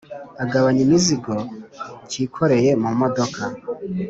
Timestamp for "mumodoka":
2.81-3.41